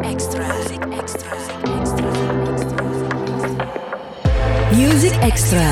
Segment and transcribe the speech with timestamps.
[0.00, 0.48] Extra.
[4.72, 5.68] Music Extra.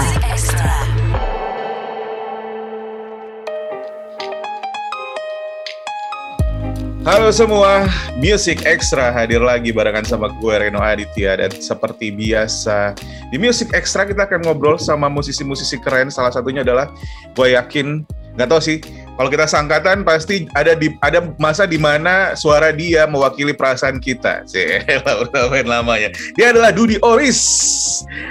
[7.08, 7.88] Halo semua,
[8.20, 12.92] Music Extra hadir lagi barengan sama gue Reno Aditya dan seperti biasa
[13.32, 16.12] di Music Extra kita akan ngobrol sama musisi-musisi keren.
[16.12, 16.92] Salah satunya adalah
[17.32, 18.04] gue yakin
[18.36, 18.78] nggak tahu sih
[19.18, 24.42] kalau kita sangkatan pasti ada di ada masa di mana suara dia mewakili perasaan kita.
[24.50, 26.14] Sih, udah main lamanya.
[26.38, 27.42] Dia adalah Dudi Oris.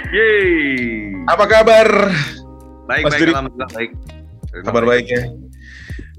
[0.08, 1.12] Yeay.
[1.28, 2.08] Apa kabar?
[2.88, 3.32] Baik, Mas baik, Dudi.
[3.36, 3.90] alhamdulillah baik.
[4.64, 5.22] Kabar baiknya.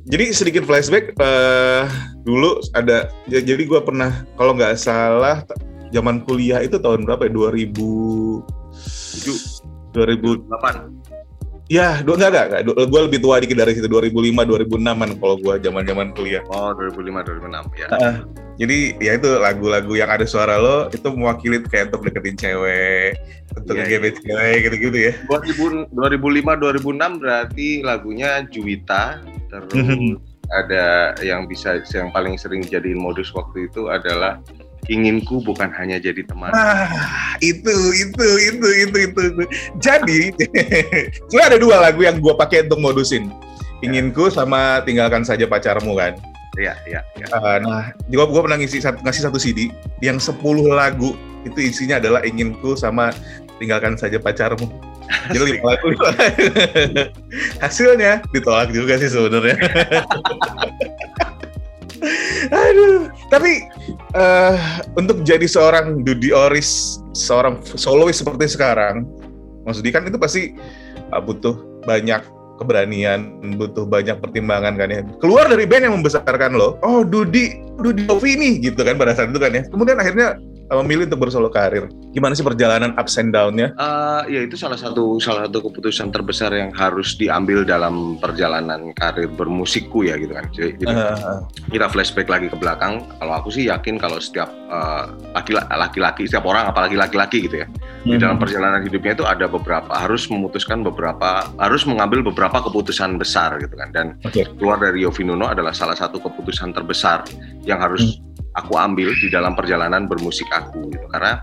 [0.09, 1.83] Jadi sedikit flashback eh,
[2.21, 5.41] dulu ada j- jadi gue pernah kalau nggak salah
[5.89, 7.73] zaman kuliah itu tahun berapa ya 2000
[9.17, 9.37] Tujuh,
[9.97, 10.75] 2000 delapan.
[11.69, 12.89] Ya dua enggak enggak, enggak.
[12.89, 17.21] gue lebih tua dikit dari situ 2005 2006an kalau gue zaman zaman kuliah Oh, 2005,
[17.21, 17.87] 2006 ya.
[18.57, 23.21] jadi ya itu lagu-lagu yang ada suara lo itu mewakili kayak untuk deketin cewek
[23.53, 29.21] untuk Iya, ngegebet cewek gitu-gitu ya 2000, 2005, 2006 berarti lagunya Juwita.
[29.47, 30.17] Terus Mhm.
[30.49, 34.41] ada yang bisa yang paling sering jadiin modus waktu itu adalah
[34.87, 36.53] inginku bukan hanya jadi teman.
[36.55, 39.19] Ah, itu, itu, itu, itu, itu.
[39.33, 39.43] itu.
[39.83, 40.31] Jadi,
[41.27, 43.27] sebenarnya ada dua lagu yang gue pakai untuk modusin.
[43.83, 46.15] Inginku sama tinggalkan saja pacarmu kan.
[46.59, 47.27] Iya, iya, iya.
[47.35, 49.71] Ah, nah, juga gue pernah ngisi satu, ngasih satu CD
[50.03, 50.39] yang 10
[50.71, 51.15] lagu
[51.47, 53.15] itu isinya adalah inginku sama
[53.59, 54.67] tinggalkan saja pacarmu.
[55.31, 55.89] Jadi lima lagu.
[57.63, 59.57] Hasilnya ditolak juga sih sebenarnya.
[62.49, 63.63] Aduh, tapi
[64.15, 64.55] eh
[64.95, 69.03] untuk jadi seorang Dudi Oris, seorang solois seperti sekarang,
[69.67, 70.55] maksudnya kan itu pasti
[71.11, 72.23] uh, butuh banyak
[72.59, 75.01] keberanian, butuh banyak pertimbangan kan ya.
[75.23, 79.31] Keluar dari band yang membesarkan lo, oh Dudi, Dudi Ovi nih gitu kan pada saat
[79.31, 79.63] itu kan ya.
[79.71, 81.89] Kemudian akhirnya uh, memilih untuk bersolo karir.
[82.13, 83.73] Gimana sih perjalanan ups and down-nya?
[83.73, 89.29] Eh, ya itu salah satu salah satu keputusan terbesar yang harus diambil dalam perjalanan karir
[89.29, 90.45] bermusikku ya gitu kan.
[90.53, 91.41] Jadi, jadi Uh,
[91.71, 96.45] kita flashback lagi ke belakang, kalau aku sih yakin kalau setiap eh, laki- laki-laki, setiap
[96.45, 97.67] orang apalagi laki-laki gitu ya,
[98.05, 98.21] di Hmm.
[98.21, 103.73] dalam perjalanan hidupnya itu ada beberapa harus memutuskan beberapa harus mengambil beberapa keputusan besar gitu
[103.73, 103.89] kan.
[103.89, 104.45] Dan Oke.
[104.59, 107.25] keluar dari Yovinuno adalah salah satu keputusan terbesar
[107.65, 108.21] yang harus
[108.59, 111.07] aku ambil di dalam perjalanan bermusik aku gitu.
[111.09, 111.41] Karena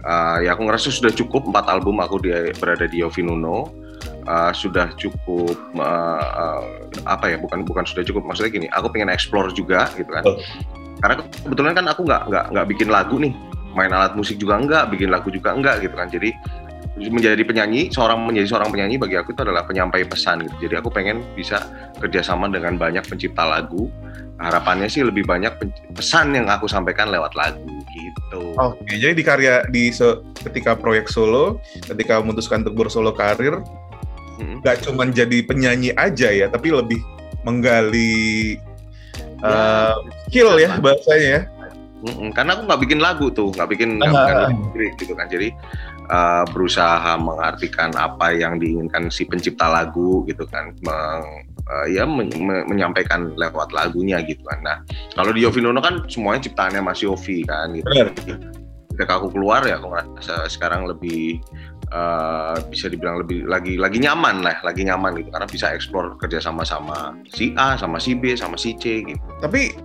[0.00, 3.86] eh, ya aku ngerasa sudah cukup empat album aku di, berada di Yovinuno.
[4.26, 6.62] Eh, sudah cukup eh, eh,
[7.06, 10.26] apa ya bukan bukan sudah cukup maksudnya gini aku pengen explore juga gitu kan
[10.98, 11.14] karena
[11.46, 13.30] kebetulan kan aku nggak nggak nggak bikin lagu nih
[13.78, 16.34] main alat musik juga enggak bikin lagu juga enggak gitu kan jadi
[16.98, 20.90] menjadi penyanyi seorang menjadi seorang penyanyi bagi aku itu adalah penyampai pesan gitu jadi aku
[20.90, 21.62] pengen bisa
[22.02, 23.94] kerjasama dengan banyak pencipta lagu
[24.36, 25.48] harapannya sih lebih banyak
[25.96, 27.64] pesan yang aku sampaikan lewat lagu
[27.96, 31.56] gitu Oke, jadi di karya di se- ketika proyek solo,
[31.88, 33.64] ketika memutuskan untuk bersolo karir,
[34.36, 34.60] Mm-mm.
[34.60, 37.00] nggak cuma jadi penyanyi aja ya, tapi lebih
[37.48, 38.60] menggali
[39.36, 39.52] Ya.
[39.52, 39.96] uh,
[40.28, 41.40] skill ya bahasanya ya.
[42.08, 45.28] Mm-mm, karena aku nggak bikin lagu tuh, nggak bikin nggak lirik gitu kan.
[45.28, 45.52] Jadi
[46.08, 52.32] uh, berusaha mengartikan apa yang diinginkan si pencipta lagu gitu kan, Meng- uh, ya men-
[52.34, 54.62] me- menyampaikan lewat lagunya gitu kan.
[54.62, 54.76] Nah
[55.14, 57.86] kalau di Yofi Nono kan semuanya ciptaannya Mas Yofi kan gitu.
[58.96, 61.36] Ketika aku keluar ya aku ngerasa sekarang lebih
[61.92, 66.40] uh, bisa dibilang lebih lagi lagi nyaman lah, lagi nyaman gitu karena bisa eksplor kerja
[66.40, 69.20] sama-sama si A sama si B sama si C gitu.
[69.44, 69.76] Tapi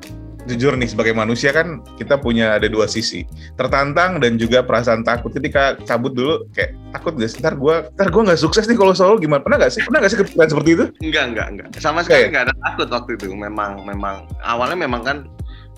[0.49, 3.25] jujur nih sebagai manusia kan kita punya ada dua sisi.
[3.59, 5.33] Tertantang dan juga perasaan takut.
[5.33, 7.39] Ketika cabut dulu kayak takut gak sih?
[7.41, 9.41] Ntar gue ntar gue nggak sukses nih kalau solo gimana.
[9.41, 9.81] Pernah gak sih?
[9.85, 10.85] Pernah gak sih kepikiran seperti itu?
[11.05, 11.67] Enggak, enggak, enggak.
[11.77, 13.25] Sama sekali enggak ada takut waktu itu.
[13.33, 14.25] Memang memang.
[14.41, 15.17] Awalnya memang kan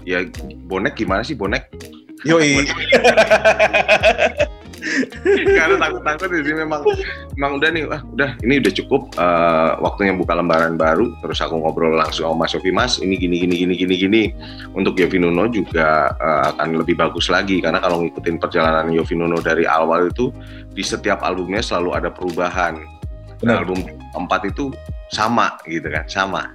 [0.04, 0.24] ya
[0.68, 1.68] bonek gimana sih bonek?
[2.24, 2.56] yoi
[5.64, 6.84] Ada takut-takut di sini memang
[7.40, 11.12] memang udah nih, ah, udah ini udah cukup eh, waktunya buka lembaran baru.
[11.24, 14.24] Terus aku ngobrol langsung sama Mas Yofi, Mas, ini gini gini gini gini gini.
[14.76, 19.40] Untuk Yofi Nuno juga eh, akan lebih bagus lagi karena kalau ngikutin perjalanan Yofi Nuno
[19.40, 20.36] dari awal itu
[20.74, 22.76] di setiap albumnya selalu ada perubahan.
[23.40, 23.48] Benar.
[23.48, 23.80] Nah, album
[24.16, 24.72] keempat itu
[25.12, 26.52] sama gitu kan, sama.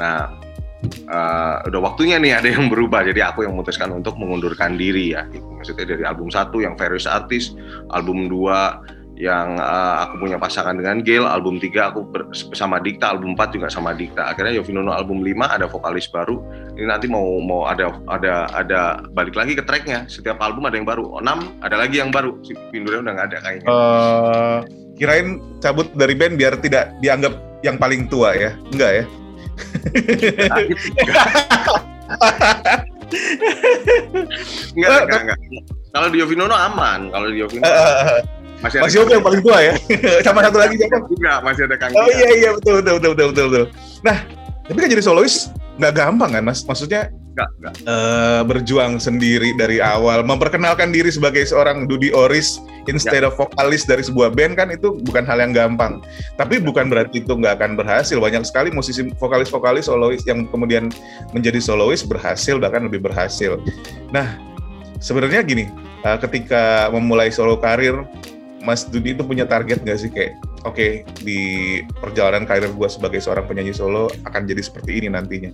[0.00, 0.39] Nah,
[0.88, 3.04] eh, udah waktunya nih ada yang berubah.
[3.04, 5.26] Jadi aku yang memutuskan untuk mengundurkan diri ya.
[5.28, 5.44] Gitu.
[5.44, 7.56] Maksudnya dari album satu yang Various Artist,
[7.92, 8.80] album dua
[9.20, 13.52] yang eh, aku punya pasangan dengan Gail, album tiga aku ber- bersama Dikta, album 4
[13.52, 14.32] juga sama Dikta.
[14.32, 16.40] Akhirnya Yovinono album 5 ada vokalis baru.
[16.80, 18.80] Ini nanti mau mau ada ada ada
[19.12, 20.08] balik lagi ke tracknya.
[20.08, 21.20] Setiap album ada yang baru.
[21.20, 22.40] 6 ada lagi yang baru.
[22.40, 23.68] Si Pindurnya udah nggak ada kayaknya.
[23.68, 24.58] Eh,
[24.96, 29.04] kirain cabut dari band biar tidak dianggap yang paling tua ya enggak ya
[34.70, 35.38] Enggak, Eh, enggak, enggak.
[35.90, 38.20] Kalau di Yovinono aman, kalau di Yovinono Eh,
[38.62, 39.74] masih ada Mas Yofi yang paling tua ya.
[40.26, 40.98] Sama satu lagi siapa?
[41.08, 43.46] juga, masih ada Kang Oh iya iya betul betul betul betul betul.
[43.48, 43.64] betul.
[44.04, 44.18] Nah,
[44.68, 45.34] tapi kan jadi solois
[45.76, 46.62] nggak gampang kan Mas?
[46.62, 47.74] Maksudnya Enggak, enggak.
[47.86, 52.58] eh, berjuang sendiri dari awal, memperkenalkan diri sebagai seorang Dudi Oris
[52.90, 56.02] instead of vokalis dari sebuah band kan itu bukan hal yang gampang.
[56.34, 58.18] Tapi bukan berarti itu nggak akan berhasil.
[58.18, 60.90] Banyak sekali musisi vokalis-vokalis solois yang kemudian
[61.30, 63.62] menjadi solois berhasil bahkan lebih berhasil.
[64.10, 64.34] Nah,
[64.98, 65.70] sebenarnya gini,
[66.02, 68.02] eh, ketika memulai solo karir,
[68.60, 71.40] Mas Dudi itu punya target nggak sih kayak, oke di
[72.00, 75.50] perjalanan karir gue sebagai seorang penyanyi solo akan jadi seperti ini nantinya.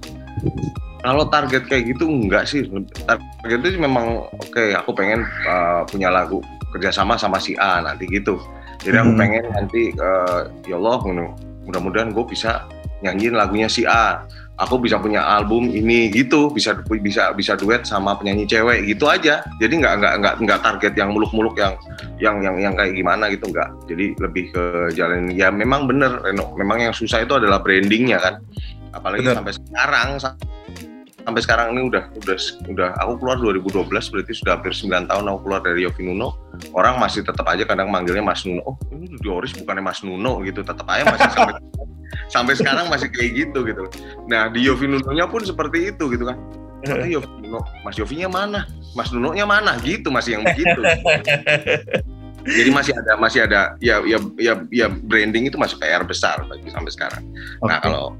[1.02, 2.66] Kalau target kayak gitu enggak sih.
[3.06, 6.42] Target itu memang oke, aku pengen uh, punya lagu
[6.74, 8.42] kerjasama sama si A nanti gitu.
[8.82, 9.20] Jadi aku Hmm.
[9.20, 11.34] pengen nanti uh, ya Allah mudah-
[11.66, 12.66] mudah-mudahan gue bisa
[13.06, 14.26] nyanyiin lagunya si A.
[14.56, 19.44] Aku bisa punya album ini gitu, bisa bisa bisa duet sama penyanyi cewek gitu aja.
[19.60, 21.76] Jadi nggak nggak nggak nggak target yang muluk-muluk yang
[22.16, 23.68] yang yang yang kayak gimana gitu nggak.
[23.84, 24.64] Jadi lebih ke
[24.96, 26.56] jalan ya memang bener Reno.
[26.56, 28.34] Memang yang susah itu adalah brandingnya kan.
[28.96, 29.36] Apalagi Bener.
[29.36, 30.08] sampai sekarang
[31.26, 32.38] sampai sekarang ini udah udah
[32.70, 36.38] udah aku keluar 2012 berarti sudah hampir 9 tahun aku keluar dari Yofi Nuno.
[36.70, 38.62] Orang masih tetap aja kadang manggilnya Mas Nuno.
[38.62, 41.54] Oh ini Dioris bukannya Mas Nuno gitu tetap aja masih sampai
[42.34, 43.90] sampai sekarang masih kayak gitu gitu.
[44.30, 46.38] Nah di Yofi Nuno-nya pun seperti itu gitu kan.
[46.86, 48.70] Tapi Yofi Nuno Mas Yofinya mana?
[48.94, 49.74] Mas Nuno-nya mana?
[49.82, 50.80] Gitu masih yang begitu.
[52.46, 56.70] Jadi masih ada masih ada ya ya ya ya branding itu masih PR besar bagi
[56.70, 57.22] sampai sekarang.
[57.66, 57.90] Nah Oke.
[57.90, 58.14] kalau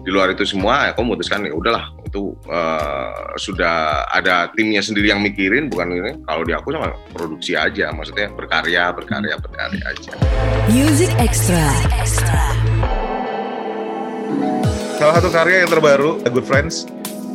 [0.00, 5.20] di luar itu semua, aku memutuskan ya udahlah itu eh, sudah ada timnya sendiri yang
[5.20, 6.12] mikirin, bukan ini.
[6.24, 10.12] Kalau di aku sama produksi aja, maksudnya berkarya, berkarya, berkarya aja.
[10.72, 11.68] Music Extra.
[14.96, 16.88] Salah satu karya yang terbaru, The Good Friends,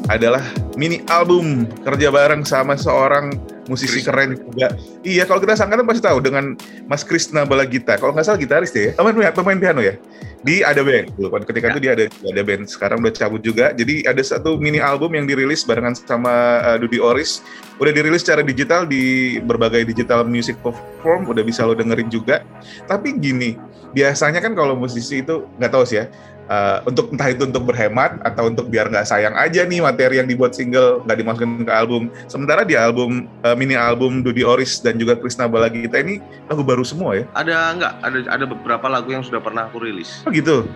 [0.09, 0.41] adalah
[0.73, 3.37] mini album kerja bareng sama seorang
[3.69, 4.05] musisi Chris.
[4.09, 4.73] keren juga.
[5.05, 6.57] Iya, kalau kita sangkatan pasti tahu dengan
[6.89, 7.97] Mas Krisna Balagita.
[7.99, 8.91] Kalau nggak salah gitaris deh, ya.
[8.97, 9.97] pemain pemain piano ya.
[10.41, 11.73] Di ada band, dulu kan ketika Ya.
[11.77, 12.65] itu dia ada ada band.
[12.65, 13.69] Sekarang udah cabut juga.
[13.77, 17.45] Jadi ada satu mini album yang dirilis barengan sama uh, Dudi Oris.
[17.77, 21.29] Udah dirilis secara digital di berbagai digital music platform.
[21.29, 22.41] Udah bisa lo dengerin juga.
[22.89, 23.53] Tapi gini,
[23.93, 26.09] biasanya kan kalau musisi itu nggak tahu sih ya.
[26.51, 30.27] Uh, untuk entah itu untuk berhemat atau untuk biar nggak sayang aja nih materi yang
[30.27, 32.11] dibuat single nggak dimasukin ke album.
[32.27, 36.19] Sementara di album uh, mini album Dudi Oris dan juga Krisna Balagita ini
[36.51, 37.23] lagu baru semua ya.
[37.39, 37.93] Ada enggak?
[38.03, 40.27] Ada ada beberapa lagu yang sudah pernah aku rilis.
[40.27, 40.67] Oh gitu.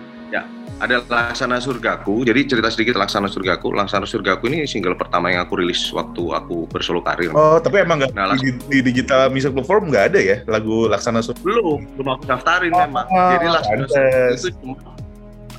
[0.76, 2.20] Ada Laksana Surgaku.
[2.28, 3.72] Jadi cerita sedikit Laksana Surgaku.
[3.72, 7.32] Laksana Surgaku ini single pertama yang aku rilis waktu aku bersolo karir.
[7.32, 11.24] Oh tapi emang nggak Nah, di, di digital music platform nggak ada ya lagu Laksana
[11.24, 11.32] Sur.
[11.40, 13.08] Belum, belum aku daftarin Oh, memang.
[13.08, 13.84] Jadi Laksana.
[13.88, 14.95] Surgaku itu cuma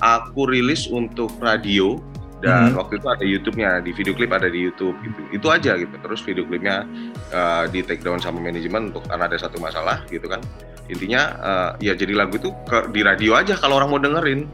[0.01, 1.97] aku rilis untuk radio
[2.37, 2.85] dan Hmm.
[2.85, 6.21] waktu itu ada YouTube-nya di video klip ada di YouTube gitu itu aja gitu terus
[6.21, 6.85] video klipnya
[7.33, 10.37] uh, di take down sama manajemen untuk karena ada satu masalah gitu kan
[10.85, 14.45] intinya uh, ya jadi lagu itu ke, di radio aja kalau orang mau dengerin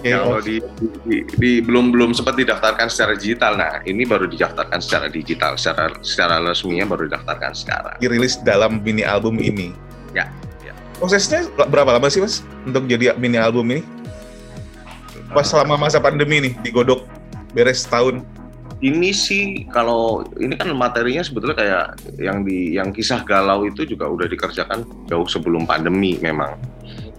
[0.00, 0.64] Ya, kalau di,
[1.04, 5.92] di, di- belum belum sempat didaftarkan secara digital nah ini baru didaftarkan secara digital secara
[6.00, 9.76] secara resminya baru didaftarkan sekarang dirilis dalam mini album ini.
[10.16, 10.32] Ya,
[10.64, 10.72] ya.
[10.96, 13.84] Prosesnya berapa lama sih mas untuk jadi mini album ini?
[15.30, 17.06] Pas selama masa pandemi nih digodok
[17.54, 18.22] beres tahun.
[18.80, 21.86] ini sih kalau ini kan materinya sebetulnya kayak
[22.16, 26.56] yang di yang kisah galau itu juga udah dikerjakan jauh sebelum pandemi memang.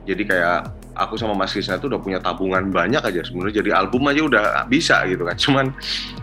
[0.10, 4.10] Jadi kayak aku sama Mas Krisna itu udah punya tabungan banyak aja sebenarnya jadi album
[4.10, 5.38] aja udah bisa gitu kan.
[5.38, 5.66] Cuman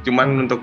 [0.02, 0.59] cuman untuk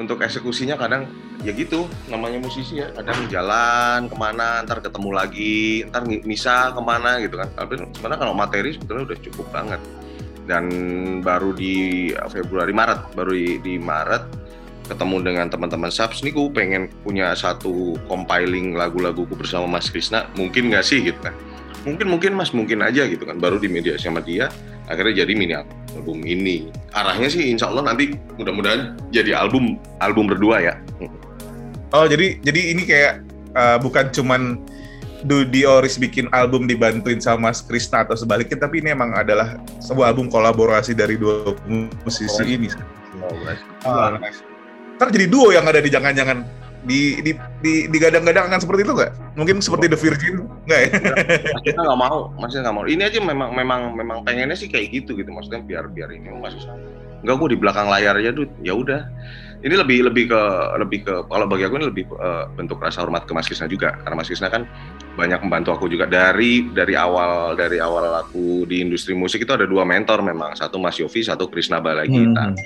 [0.00, 1.04] untuk eksekusinya kadang
[1.42, 6.80] ya gitu namanya musisi ya kadang jalan ke mana ntar ketemu lagi ntar misah ke
[6.82, 9.80] mana gitu kan tapi sebenarnya kalau materi sebetulnya udah cukup banget
[10.48, 10.64] dan
[11.20, 13.12] baru di Februari Maret.
[13.12, 14.24] Baru di, di Maret
[14.88, 16.24] ketemu dengan teman-teman Subs.
[16.24, 20.24] Nih gue pengen punya satu compiling lagu-laguku bersama Mas Krisna.
[20.34, 21.36] Mungkin nggak sih gitu kan?
[21.84, 22.56] Mungkin mungkin Mas.
[22.56, 23.36] Mungkin aja gitu kan?
[23.36, 24.48] Baru di media sama dia
[24.88, 25.54] akhirnya jadi mini
[25.94, 26.72] album ini.
[26.96, 30.74] Arahnya sih Insya Allah nanti mudah-mudahan jadi album album berdua ya.
[31.92, 33.14] Oh jadi jadi ini kayak
[33.52, 34.60] uh, bukan cuman
[35.26, 40.14] Dudi Oris bikin album dibantuin sama Mas Krisna atau sebaliknya tapi ini emang adalah sebuah
[40.14, 41.58] album kolaborasi dari dua
[42.06, 42.54] musisi Kolaborasi.
[42.54, 42.68] ini.
[43.82, 44.40] Oh, nice.
[44.98, 46.46] Ntar jadi duo yang ada di jangan-jangan
[46.86, 49.12] di di di digadang-gadang akan seperti itu nggak?
[49.34, 50.88] Mungkin seperti The Virgin nggak ya?
[51.58, 52.84] Maksudnya nggak mau, maksudnya nggak mau.
[52.86, 55.30] Ini aja memang memang memang pengennya sih kayak gitu gitu.
[55.34, 56.78] Maksudnya biar biar ini masih sama.
[57.22, 58.46] Enggak gue di belakang layar aja tuh.
[58.62, 59.06] Ya udah.
[59.58, 60.42] Ini lebih lebih ke
[60.78, 63.98] lebih ke kalau bagi aku ini lebih eh, bentuk rasa hormat ke Mas Krisna juga.
[64.06, 64.62] Karena Mas Krisna kan
[65.18, 69.66] banyak membantu aku juga dari dari awal dari awal aku di industri musik itu ada
[69.66, 70.54] dua mentor memang.
[70.54, 72.54] Satu Mas Yofi, satu Krisna Balagita.
[72.54, 72.58] Hmm.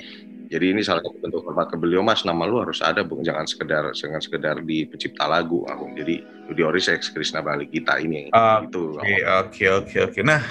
[0.53, 2.21] Jadi ini salah satu bentuk hormat ke beliau, Mas.
[2.21, 5.65] Nama lu harus ada, bukan jangan sekedar jangan sekedar di pencipta lagu.
[5.65, 5.97] Aku.
[5.97, 8.29] Jadi Budi Oris ex Krishna Bali kita ini.
[8.29, 9.01] Itu.
[9.01, 10.19] Oke, oke, oke, oke.
[10.21, 10.45] Nah,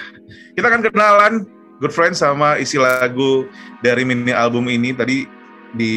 [0.59, 1.47] kita akan kenalan
[1.82, 3.50] good friends sama isi lagu
[3.82, 4.94] dari mini album ini.
[4.94, 5.26] Tadi
[5.74, 5.94] di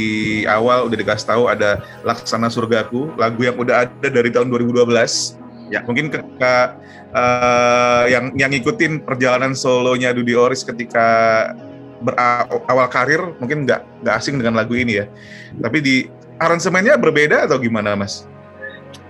[0.49, 5.37] awal udah dikasih tahu ada Laksana Surgaku, lagu yang udah ada dari tahun 2012.
[5.69, 5.85] Ya.
[5.85, 6.71] Mungkin ke, ke-
[7.13, 11.05] eh, yang yang ngikutin perjalanan solonya Dudi Oris ketika
[12.03, 15.05] berawal karir mungkin nggak nggak asing dengan lagu ini ya.
[15.61, 15.95] Tapi di
[16.41, 18.27] aransemennya berbeda atau gimana, Mas?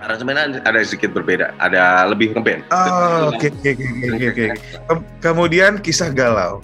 [0.06, 2.62] Aransemennya ada sedikit berbeda, ada lebih ngeband.
[2.70, 4.44] Oh, oke oke oke oke oke.
[4.86, 6.62] Kem- Kemudian kisah galau.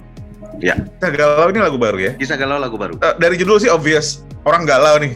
[0.57, 0.79] Ya.
[0.79, 2.11] Kisah galau ini lagu baru ya.
[2.15, 2.95] Kisah galau lagu baru.
[2.95, 5.11] Eh, dari judul sih obvious orang galau nih.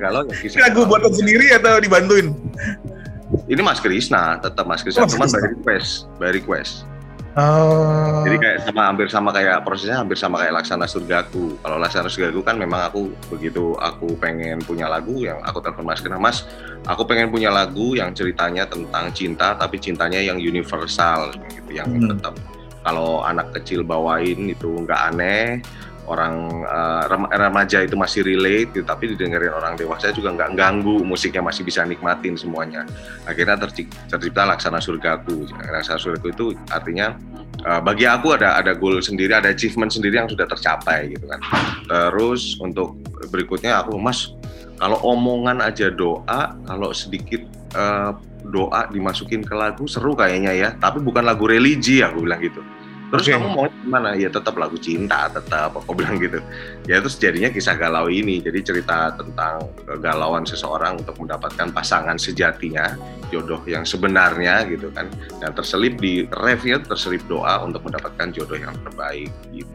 [0.00, 2.32] Galau ya kisah Ini lagu buatan sendiri atau dibantuin?
[3.44, 5.36] Ini Mas Krisna, tetap Mas Krisna, Oh, cuman Krisna.
[5.38, 6.72] by request, by request.
[7.38, 8.26] Oh.
[8.26, 11.54] Jadi kayak sama hampir sama kayak prosesnya hampir sama kayak Laksana Surgaku.
[11.62, 16.02] Kalau Laksana Surgaku kan memang aku begitu aku pengen punya lagu yang aku telepon Mas
[16.02, 16.42] Kena, Mas,
[16.90, 22.10] aku pengen punya lagu yang ceritanya tentang cinta tapi cintanya yang universal gitu, yang Hmm.
[22.10, 22.34] tetap
[22.82, 25.62] kalau anak kecil bawain itu nggak aneh,
[26.08, 26.64] orang
[27.06, 31.84] rem- remaja itu masih relate, tapi didengerin orang dewasa juga nggak ganggu, musiknya masih bisa
[31.84, 32.88] nikmatin semuanya.
[33.28, 35.44] Akhirnya terci- tercipta Laksana Surgaku.
[35.52, 37.12] Laksana Surgaku itu artinya
[37.58, 41.42] Uh, bagi aku ada ada goal sendiri, ada achievement sendiri yang sudah tercapai gitu kan.
[41.90, 42.94] Terus untuk
[43.34, 44.30] berikutnya aku Mas
[44.78, 47.42] kalau omongan aja doa, kalau sedikit
[47.74, 48.14] uh,
[48.46, 52.62] doa dimasukin ke lagu seru kayaknya ya, tapi bukan lagu religi aku bilang gitu.
[53.08, 53.32] Terus Oke.
[53.32, 54.12] kamu mau gimana?
[54.20, 56.44] Ya tetap lagu cinta, tetap aku bilang gitu.
[56.84, 63.00] Ya terus jadinya kisah galau ini, jadi cerita tentang kegalauan seseorang untuk mendapatkan pasangan sejatinya,
[63.32, 65.08] jodoh yang sebenarnya gitu kan
[65.40, 69.72] dan terselip di refnya terselip doa untuk mendapatkan jodoh yang terbaik gitu.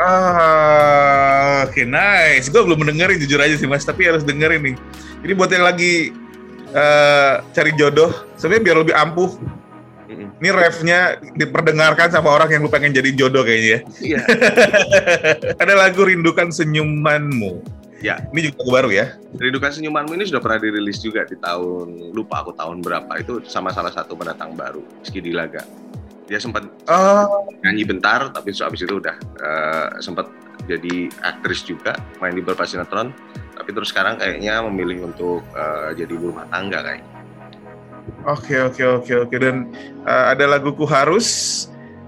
[0.00, 2.48] Ah, oke nice.
[2.48, 4.76] Gue belum mendengarin jujur aja sih mas, tapi harus dengerin nih.
[5.20, 6.16] Jadi buat yang lagi
[6.72, 9.60] eh, cari jodoh, sebenarnya biar lebih ampuh.
[10.16, 13.80] Ini refnya diperdengarkan sama orang yang lu pengen jadi jodoh kayaknya ya.
[14.00, 14.20] Iya.
[15.62, 17.82] Ada lagu Rindukan Senyumanmu.
[18.02, 18.18] Ya.
[18.34, 19.06] Ini juga lagu baru ya.
[19.38, 23.70] Rindukan senyumanmu ini sudah pernah dirilis juga di tahun lupa aku tahun berapa itu sama
[23.70, 25.62] salah satu pendatang baru Rizky Dilaga.
[26.26, 30.26] Dia sempat Oh, nyanyi bentar tapi habis itu udah eh, sempat
[30.66, 33.10] jadi aktris juga main di beberapa sinetron
[33.54, 37.11] tapi terus sekarang kayaknya memilih untuk eh, jadi ibu rumah tangga kayaknya.
[38.26, 39.70] Oke oke oke oke dan
[40.06, 41.28] eh, ada lagu Ku Harus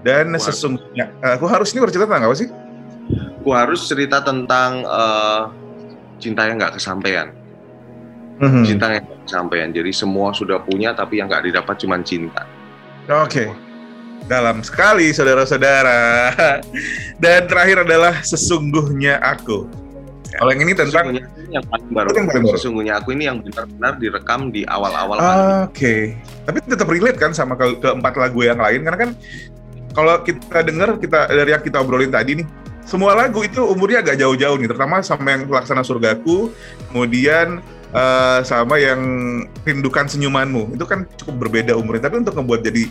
[0.03, 2.49] dan Ku sesungguhnya Eh, Ku Harus ini bercerita tentang apa sih?
[3.45, 5.41] Aku harus cerita tentang eh,
[6.17, 7.29] cinta yang nggak kesampaian.
[8.41, 8.65] Mhm.
[8.67, 9.69] cinta yang nggak kesampaian.
[9.69, 12.43] Jadi semua sudah punya tapi yang nggak didapat cuma cinta.
[13.05, 13.53] Oke.
[14.25, 16.33] Dalam sekali saudara-saudara.
[17.21, 19.69] Dan terakhir adalah sesungguhnya aku.
[20.33, 22.07] Kalau yang ini tentang Sesungguhnya ini yang paling baru.
[22.09, 22.55] Yang paling baru.
[22.57, 25.69] Sesungguhnya aku ini yang benar-benar direkam di awal-awal Ah.
[25.69, 26.17] Oke.
[26.45, 29.11] Tapi tetap relate kan sama ke keempat lagu yang lain karena kan
[29.95, 32.47] kalau kita dengar kita dari yang kita obrolin tadi nih,
[32.83, 36.51] semua lagu itu umurnya agak jauh-jauh nih, terutama sama yang Laksana Surgaku,
[36.91, 37.63] kemudian
[37.95, 38.99] eh, sama yang
[39.63, 40.75] Rindukan Senyumanmu.
[40.75, 42.83] Itu kan cukup berbeda umurnya, tapi untuk ngebuat jadi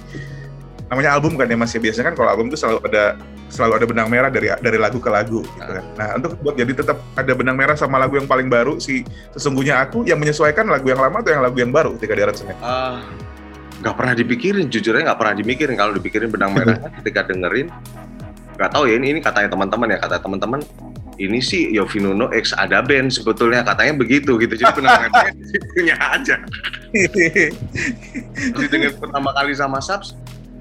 [0.88, 3.17] namanya album kan ya Mas ya biasanya kan kalau album itu selalu ada
[3.49, 5.85] selalu ada benang merah dari dari lagu ke lagu gitu kan.
[5.97, 9.81] Nah, untuk buat jadi tetap ada benang merah sama lagu yang paling baru si sesungguhnya
[9.81, 12.57] aku yang menyesuaikan lagu yang lama atau yang lagu yang baru ketika di aransemen.
[12.61, 13.00] Ah,
[13.81, 15.75] nggak pernah dipikirin, jujurnya nggak pernah dipikirin.
[15.79, 17.69] Kalau dipikirin benang merahnya ketika dengerin,
[18.59, 20.61] nggak tahu ya ini ini katanya teman-teman ya kata teman-teman
[21.19, 25.33] ini sih Yovinuno X ada band sebetulnya katanya begitu gitu jadi benang merahnya
[25.75, 26.37] punya aja
[28.55, 30.14] Terus dengar pertama kali sama Subs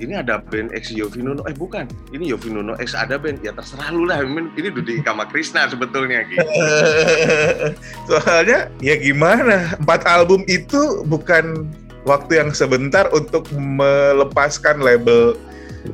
[0.03, 4.03] ini ada band X Yovinuno eh bukan ini Yovinuno X ada band ya terserah lu
[4.03, 6.43] lah ini Dudi Kama Krishna sebetulnya gitu
[8.09, 9.75] Soalnya ya gimana?
[9.79, 11.71] Empat album itu bukan
[12.03, 15.39] waktu yang sebentar untuk melepaskan label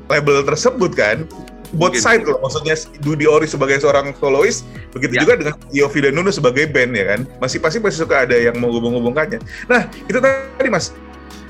[0.09, 1.25] label tersebut kan?
[1.69, 2.01] Both Mungkin.
[2.01, 2.73] side loh, maksudnya
[3.05, 5.21] Dudi Ori sebagai seorang solois, begitu Ya.
[5.21, 7.29] juga dengan Yofi dan Nuno sebagai band ya kan?
[7.37, 9.37] Masih pasti masih suka ada yang menghubung-hubungkannya.
[9.69, 10.89] Nah itu tadi mas,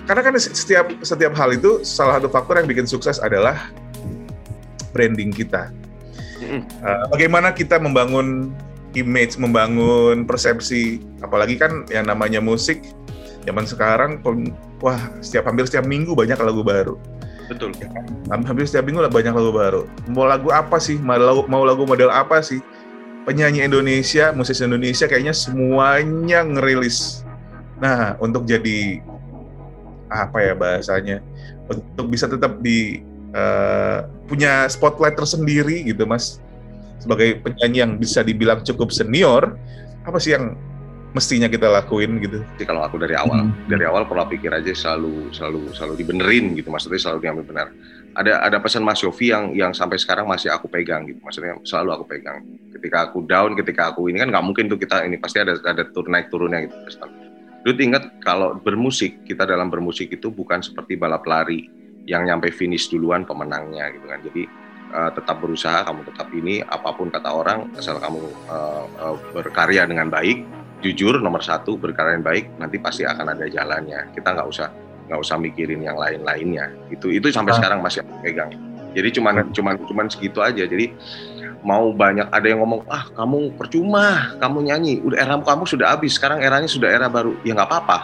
[0.10, 3.70] karena kan setiap setiap hal itu salah satu faktor yang bikin sukses adalah
[4.90, 5.70] branding kita.
[6.82, 8.50] Uh, bagaimana kita membangun
[8.98, 12.82] image, membangun persepsi, apalagi kan yang namanya musik
[13.46, 14.18] zaman sekarang,
[14.82, 16.98] wah setiap hampir setiap minggu banyak lagu baru,
[17.46, 17.70] betul
[18.34, 19.86] hampir setiap minggu lah banyak lagu baru.
[20.10, 20.98] Mau lagu apa sih?
[20.98, 22.58] Mau lagu, mau lagu model apa sih?
[23.30, 27.22] Penyanyi Indonesia, musisi Indonesia kayaknya semuanya ngerilis.
[27.78, 29.06] Nah, untuk jadi
[30.10, 31.22] apa ya bahasanya,
[31.70, 33.02] untuk bisa tetap di
[33.34, 36.42] uh, punya spotlight tersendiri gitu, mas
[37.00, 39.56] sebagai penyanyi yang bisa dibilang cukup senior,
[40.04, 40.58] apa sih yang
[41.16, 42.44] mestinya kita lakuin gitu?
[42.58, 43.56] Jadi kalau aku dari awal, Hmm.
[43.66, 47.68] dari awal pola pikir aja selalu selalu selalu dibenerin gitu, maksudnya selalu diambil benar.
[48.14, 51.90] Ada ada pesan Mas Yofi yang yang sampai sekarang masih aku pegang gitu, maksudnya selalu
[52.02, 52.46] aku pegang.
[52.76, 55.88] Ketika aku down, ketika aku ini kan nggak mungkin tuh kita ini pasti ada ada
[55.90, 56.76] turun naik turunnya gitu.
[57.60, 61.68] Dulu ingat kalau bermusik kita dalam bermusik itu bukan seperti balap lari
[62.08, 64.20] yang nyampe finish duluan pemenangnya gitu kan.
[64.24, 64.44] Jadi
[64.90, 69.84] eh, tetap berusaha, kamu tetap ini apa pun kata orang, asal kamu eh, eh, berkarya
[69.86, 70.42] dengan baik,
[70.80, 74.16] jujur nomor satu berkarya yang baik nanti pasti akan ada jalannya.
[74.16, 74.68] Kita nggak usah
[75.12, 76.72] nggak usah mikirin yang lain-lainnya.
[76.90, 77.58] Itu itu sampai Ah.
[77.60, 78.50] sekarang masih pegang.
[78.96, 80.66] Jadi cuman cuman cuman segitu aja.
[80.66, 80.90] Jadi
[81.66, 86.16] mau banyak ada yang ngomong ah kamu percuma kamu nyanyi udah era kamu sudah habis
[86.16, 88.00] sekarang eranya sudah era baru ya nggak apa-apa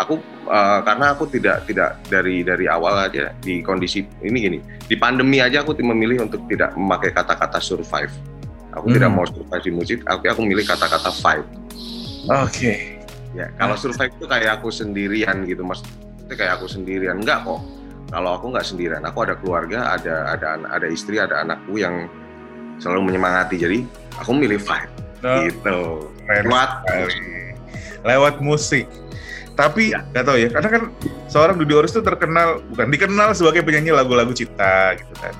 [0.00, 0.16] aku
[0.48, 4.58] eh, karena aku tidak tidak dari dari awal aja di kondisi ini gini
[4.88, 8.12] di pandemi aja aku memilih untuk tidak memakai kata-kata survive
[8.72, 8.96] aku Hmm.
[8.96, 11.44] tidak mau survive di musik tapi aku milih kata-kata fight
[12.28, 13.00] Oke.
[13.32, 15.80] Ya, kalau survive itu kayak aku sendirian gitu, mas.
[16.26, 17.62] Itu kayak aku sendirian, enggak kok.
[18.10, 22.10] Kalau aku nggak sendirian, aku ada keluarga, ada ada ada istri, ada anakku yang
[22.80, 23.54] selalu menyemangati.
[23.56, 23.78] Jadi
[24.16, 24.88] aku milih fight
[25.20, 26.08] Nah, gitu.
[26.24, 26.80] Kuat.
[26.88, 27.52] sekali.
[28.00, 28.88] Lewat musik.
[29.52, 30.00] Tapi Ya.
[30.00, 30.82] nggak tahu ya, karena kan
[31.28, 35.36] seorang Dudi Oris itu terkenal bukan dikenal sebagai penyanyi lagu-lagu cinta gitu kan.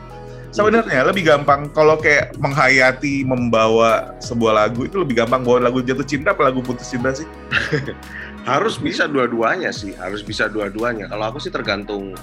[0.50, 6.04] Sebenarnya lebih gampang kalau kayak menghayati, membawa sebuah lagu itu lebih gampang bawa lagu jatuh
[6.04, 7.24] cinta apa lagu putus cinta sih?
[8.50, 11.06] Harus bisa dua-duanya sih, harus bisa dua-duanya.
[11.06, 12.16] Kalau aku sih tergantung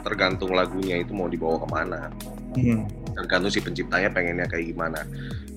[0.00, 2.00] tergantung lagunya itu mau dibawa ke mana.
[3.18, 5.02] Tergantung si penciptanya pengennya kayak gimana.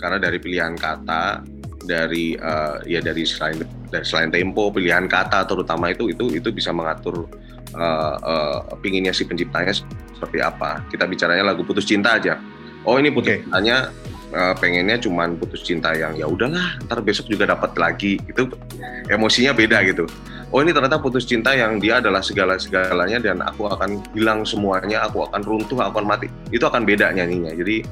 [0.02, 1.46] Karena dari pilihan kata
[1.86, 6.74] dari eh, ya dari selain dari selain tempo pilihan kata terutama itu itu itu bisa
[6.74, 7.30] mengatur
[7.78, 9.78] eh, eh, pinginnya si penciptanya
[10.18, 10.82] seperti apa.
[10.90, 12.42] Kita bicaranya lagu putus cinta aja.
[12.82, 13.46] Oh ini putus Oke.
[13.46, 13.94] cintanya
[14.34, 18.18] eh, pengennya cuman putus cinta yang ya udahlah ntar besok juga dapat lagi.
[18.26, 18.50] Itu
[19.10, 20.10] emosinya beda gitu
[20.52, 25.24] oh ini ternyata putus cinta yang dia adalah segala-segalanya dan aku akan hilang semuanya, aku
[25.28, 26.28] akan runtuh, aku akan mati.
[26.52, 27.56] Itu akan beda nyanyinya.
[27.56, 27.88] Jadi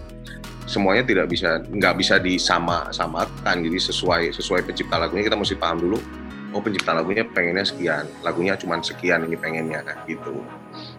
[0.67, 3.55] semuanya tidak bisa nggak bisa disama-samakan.
[3.65, 5.99] Jadi sesuai sesuai pencipta lagunya kita mesti paham dulu.
[6.49, 10.41] Oh pencipta lagunya pengennya sekian, lagunya cuma sekian ini pengennya kan gitu.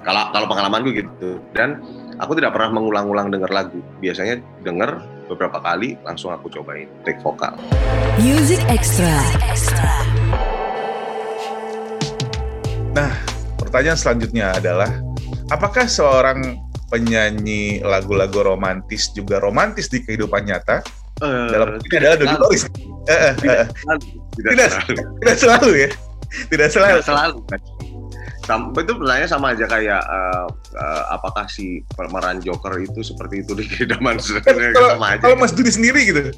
[0.07, 1.42] Kalau kalau pengalamanku gitu.
[1.53, 1.83] Dan
[2.23, 3.83] aku tidak pernah mengulang-ulang dengar lagu.
[3.99, 7.55] Biasanya dengar beberapa kali langsung aku cobain take vokal.
[8.23, 9.18] Music Extra.
[13.61, 14.90] Pertanyaan selanjutnya adalah,
[15.55, 16.59] apakah seorang
[16.90, 20.83] penyanyi lagu-lagu romantis juga romantis di kehidupan nyata?
[21.22, 22.46] Dalam ini adalah Dodi selalu.
[22.50, 22.62] Oris.
[23.07, 23.59] Eh, eh, eh, tidak,
[24.35, 24.68] Tidak.
[24.68, 24.94] selalu.
[25.20, 25.88] Tidak selalu ya?
[26.50, 26.98] Tidak selalu.
[26.98, 27.38] Tidak selalu.
[28.40, 33.53] Sam, itu pertanyaan sama aja kayak eh, eh, apakah si pemeran Joker itu seperti itu
[33.55, 35.20] di kehidupan Kan sebenarnya kalau, sama aja.
[35.22, 36.35] kalau Mas Dudi sendiri gitu,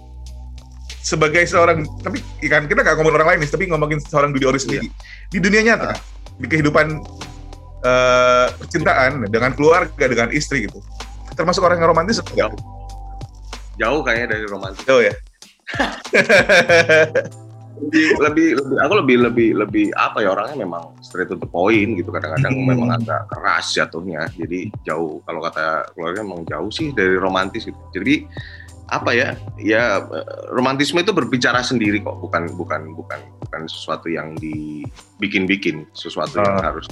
[1.00, 4.68] sebagai seorang, tapi kan kita nggak ngomongin orang lain nih, tapi ngomongin seorang Dudi Oris
[4.68, 4.92] sendiri.
[5.32, 5.96] Di dunia nyata,
[6.42, 6.86] di kehidupan
[7.86, 10.82] eh, percintaan, dengan keluarga, dengan istri gitu.
[11.38, 12.18] Termasuk orang yang romantis?
[12.34, 12.52] Jauh.
[13.80, 14.82] Jauh kayaknya dari romantis.
[14.84, 15.14] Jauh ya?
[17.82, 21.98] Lebih, lebih, lebih, aku lebih, lebih, lebih apa ya orangnya memang straight to the point
[21.98, 22.14] gitu.
[22.14, 22.68] Kadang-kadang Hmm.
[22.68, 24.28] memang agak keras jatuhnya.
[24.38, 25.18] Jadi jauh.
[25.24, 27.80] Kalau kata keluarga memang jauh sih dari romantis gitu.
[27.90, 28.28] Jadi
[28.86, 29.28] apa ya?
[29.56, 32.16] Ya eh, romantisme itu berbicara sendiri kok.
[32.18, 35.84] Bukan, bukan, bukan, bukan sesuatu yang dibikin-bikin.
[35.92, 36.68] Sesuatu yang Ah.
[36.68, 36.84] harus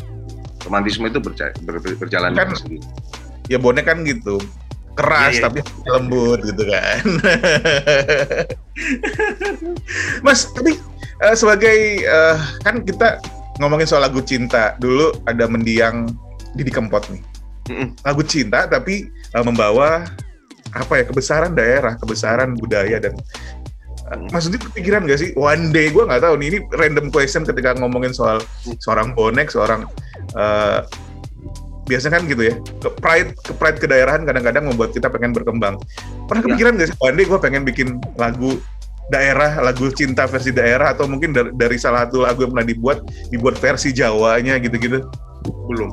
[0.61, 2.81] romantisme itu berja- ber- ber- berjalan Kan- sendiri.
[3.49, 4.37] ya bonek kan gitu
[4.93, 5.43] keras Iya, iya.
[5.43, 5.59] tapi
[5.91, 7.03] lembut gitu kan
[10.23, 10.77] Mas tapi
[11.19, 13.19] eh, sebagai eh, kan kita
[13.59, 16.09] ngomongin soal lagu cinta dulu ada mendiang
[16.53, 17.21] Didi Kempot nih
[18.03, 20.05] lagu cinta tapi eh, membawa
[20.75, 23.15] apa ya kebesaran daerah kebesaran budaya dan
[24.11, 25.31] eh, Mas Didi kepikiran gak sih?
[25.35, 28.39] One day gue nggak tahu nih ini random question ketika ngomongin soal
[28.83, 29.87] seorang bonek seorang
[30.39, 30.81] eh,
[31.91, 35.75] biasanya kan gitu ya ke pride ke pride kedaerahan kadang-kadang membuat kita pengen berkembang.
[36.31, 36.47] Pernah Ya.
[36.55, 38.63] kepikiran gak sih one day gue pengen bikin lagu
[39.11, 42.99] daerah lagu cinta versi daerah atau mungkin dari, dari salah satu lagu yang pernah dibuat
[43.35, 45.03] dibuat versi Jawanya gitu-gitu?
[45.67, 45.91] Belum.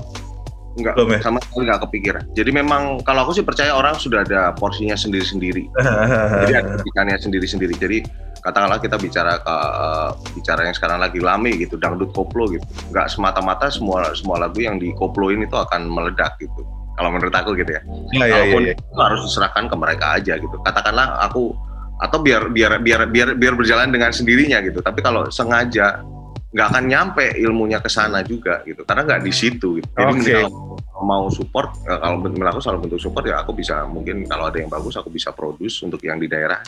[0.77, 1.19] Enggak, Belum ya?
[1.25, 2.23] sama sekali nggak kepikiran.
[2.37, 5.65] Jadi memang kalau aku sih percaya orang sudah ada porsinya sendiri-sendiri.
[6.45, 7.73] Jadi ada ikannya sendiri-sendiri.
[7.81, 7.97] Jadi
[8.45, 12.63] katakanlah kita bicara ke eh, bicara yang sekarang lagi rame gitu, dangdut koplo gitu.
[12.93, 16.61] Nggak semata-mata semua semua lagu yang di koploin itu akan meledak gitu.
[16.97, 17.81] Kalau menurut aku gitu ya.
[18.13, 18.73] Iya, iya, Kalaupun iya.
[18.73, 20.55] itu harus diserahkan ke mereka aja gitu.
[20.61, 21.57] Katakanlah aku
[21.97, 24.81] atau biar biar biar biar biar berjalan dengan sendirinya gitu.
[24.85, 26.05] Tapi kalau sengaja
[26.47, 29.89] nggak akan nyampe ilmunya ke sana juga gitu karena nggak di situ gitu.
[29.93, 30.66] Jadi kalau
[31.03, 34.57] mau support eh, kalau bentuk aku selalu bentuk support ya aku bisa mungkin kalau ada
[34.61, 36.61] yang bagus aku bisa produce untuk yang di daerah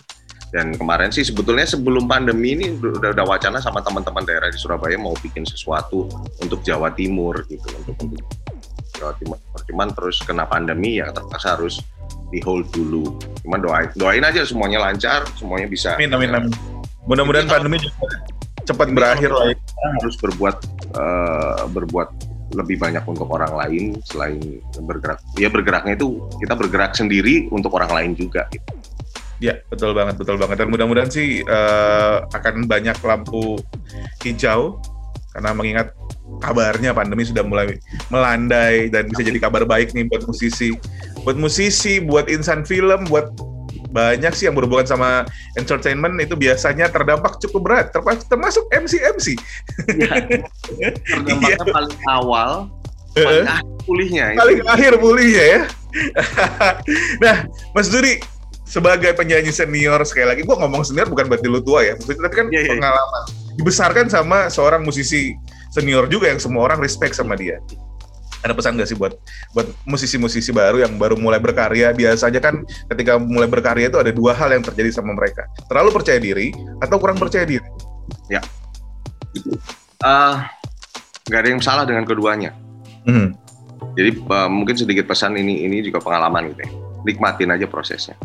[0.50, 4.98] dan kemarin sih sebetulnya sebelum pandemi ini udah udah wacana sama teman-teman daerah di Surabaya
[4.98, 6.10] mau bikin sesuatu
[6.42, 8.22] untuk Jawa Timur gitu untuk untuk
[8.98, 9.38] Jawa Timur
[9.70, 11.78] cuman terus kena pandemi ya terpaksa harus
[12.34, 13.14] di hold dulu
[13.46, 16.54] cuman doain doain aja semuanya lancar semuanya bisa Amin, amin, amin.
[17.10, 18.06] Mudah-mudahan pandemi juga
[18.70, 19.50] cepat berakhir lah.
[19.50, 19.58] ya.
[20.02, 20.56] harus berbuat
[20.94, 22.10] eh, berbuat
[22.54, 24.42] lebih banyak untuk orang lain selain
[24.82, 28.74] bergerak ya bergeraknya itu kita bergerak sendiri untuk orang lain juga gitu.
[29.40, 30.60] Ya, betul banget, betul banget.
[30.60, 33.56] Dan mudah-mudahan sih eh, akan banyak lampu
[34.20, 34.84] hijau
[35.32, 35.96] karena mengingat
[36.44, 37.80] kabarnya pandemi sudah mulai
[38.12, 40.76] melandai dan bisa jadi kabar baik nih buat musisi,
[41.24, 43.32] buat musisi, buat insan film, buat
[43.90, 45.26] banyak sih yang berhubungan sama
[45.58, 47.86] entertainment itu biasanya terdampak cukup berat,
[48.30, 49.28] termasuk MC MC.
[51.10, 51.74] Terdampaknya Iya.
[51.74, 52.52] paling awal,
[53.18, 54.26] paling akhir pulihnya.
[54.30, 54.40] itu.
[54.40, 55.62] paling akhir pulihnya ya.
[57.24, 57.36] nah,
[57.74, 58.22] Mas Dudi
[58.70, 62.36] sebagai penyanyi senior sekali lagi, gua ngomong senior bukan berarti lu tua ya, maksudnya tapi
[62.38, 62.70] kan iya.
[62.70, 63.24] pengalaman.
[63.58, 65.34] Dibesarkan sama seorang musisi
[65.74, 67.58] senior juga yang semua orang respect sama dia.
[68.40, 69.20] Ada pesan nggak sih buat
[69.52, 71.92] buat musisi-musisi baru yang baru mulai berkarya?
[71.92, 72.64] Biasanya kan
[72.96, 75.44] ketika mulai berkarya itu ada dua hal yang terjadi sama mereka.
[75.68, 77.64] Terlalu percaya diri atau kurang percaya diri.
[80.00, 80.36] Eh,
[81.28, 82.56] nggak ada yang salah dengan keduanya.
[83.04, 83.36] Hmm.
[84.00, 86.72] Jadi eh, mungkin sedikit pesan ini ini juga pengalaman gitu ya.
[87.04, 88.16] Nikmatin aja prosesnya.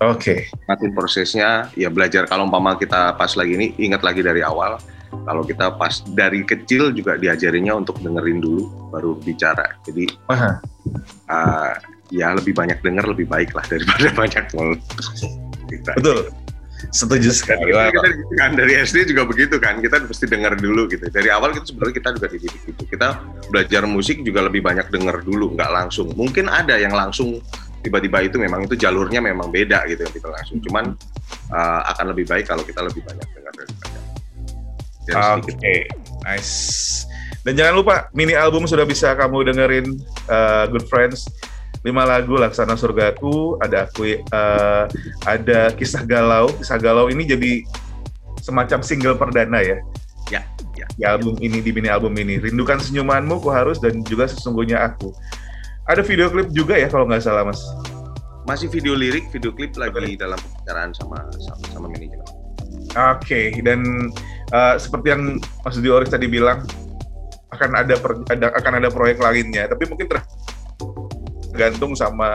[0.00, 0.48] Oke.
[0.64, 4.80] Nikmatin prosesnya, ya belajar kalau umpama kita pas lagi ini ingat lagi dari awal.
[5.10, 9.78] Kalau kita pas dari kecil juga diajarinya untuk dengerin dulu baru bicara.
[9.84, 10.62] Jadi Aha.
[11.30, 11.74] eh,
[12.14, 14.80] ya lebih banyak denger lebih baik lah daripada banyak mulut.
[15.70, 15.90] Gitu.
[15.98, 16.20] Betul.
[16.88, 17.68] Setuju sekali.
[17.68, 21.28] Kita, kita gitu kan dari SD juga begitu kan kita mesti dengar dulu gitu dari
[21.28, 23.08] awal kita sebenarnya kita juga dididik gitu kita
[23.52, 27.36] belajar musik juga lebih banyak dengar dulu nggak langsung mungkin ada yang langsung
[27.84, 30.84] tiba-tiba itu memang itu jalurnya memang beda gitu yang kita langsung cuman
[31.52, 34.09] uh, akan lebih baik kalau kita lebih banyak dengar daripada dari
[35.08, 35.86] Oke, sedikit
[36.26, 36.52] nice.
[37.40, 39.86] Dan jangan lupa mini album sudah bisa kamu dengerin
[40.28, 41.24] uh, Good Friends.
[41.80, 44.84] Lima lagu Laksana Surgaku, ada aku uh,
[45.24, 46.52] ada Kisah Galau.
[46.60, 47.64] Kisah Galau ini jadi
[48.44, 49.80] semacam single perdana ya.
[50.28, 50.44] Ya,
[50.76, 50.86] ya.
[50.92, 52.36] Di album ini di mini album ini.
[52.36, 55.16] Rindukan senyumanmu ku harus dan juga sesungguhnya aku.
[55.88, 57.64] Ada video klip juga ya kalau nggak salah Mas.
[58.48, 62.39] masih video lirik video klip lagi dalam pembicaraan sama sama, sama manajemen
[62.90, 64.10] Oke, dan
[64.50, 66.66] uh, seperti yang Mas Dudi Oris tadi bilang
[67.50, 70.26] akan ada, per- ada akan ada proyek lainnya, tapi mungkin ter-
[71.50, 72.34] tergantung sama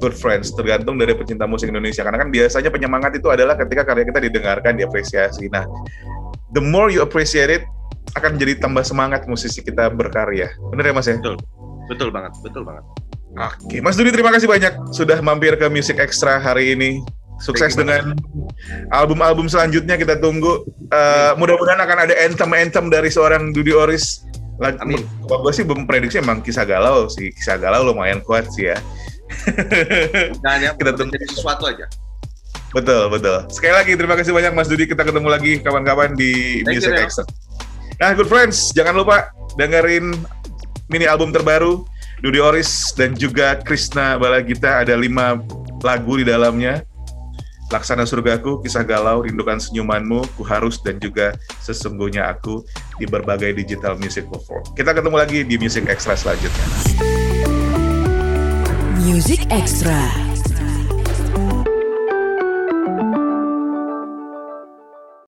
[0.00, 2.00] good friends, tergantung dari pecinta musik Indonesia.
[2.00, 5.52] Karena kan biasanya penyemangat itu adalah ketika karya kita didengarkan, diapresiasi.
[5.52, 5.68] Nah,
[6.56, 7.64] the more you appreciate it,
[8.16, 10.48] akan jadi tambah semangat musisi kita berkarya.
[10.72, 11.20] Bener ya Mas ya?
[11.90, 12.86] betul banget betul banget
[13.30, 16.98] Oke, Mas Dudi terima kasih banyak sudah mampir ke Music Extra hari ini.
[17.40, 18.12] Sukses dengan
[18.92, 20.64] album-album selanjutnya kita tunggu.
[20.92, 24.28] Eh, mudah-mudahan akan ada anthem-anthem dari seorang Dudi Oris.
[24.60, 25.00] Amin.
[25.24, 27.32] Kalau gue sih belum prediksi emang kisah galau sih.
[27.32, 28.76] Kisah galau lumayan kuat sih ya.
[30.44, 31.14] dan ya Kita tunggu.
[31.14, 31.86] jadi sesuatu aja
[32.70, 33.46] betul, betul.
[33.50, 34.86] Sekali lagi terima kasih banyak Mas Dudi.
[34.86, 36.92] Kita ketemu lagi kapan-kapan di Thank Music.
[36.94, 37.24] Extra.
[37.98, 40.14] Nah, good friends, jangan lupa dengerin
[40.88, 41.84] mini album terbaru
[42.22, 45.42] Dudi Oris dan juga Krishna Balagita ada lima
[45.82, 46.84] lagu di dalamnya.
[47.70, 52.66] Laksana Surgaku, Kisah Galau, Rindukan Senyumanmu, Ku Harus, dan juga Sesungguhnya Aku
[52.98, 54.66] di berbagai digital music platform.
[54.74, 56.66] Kita ketemu lagi di Music Extra selanjutnya.
[59.00, 60.29] Music Extra.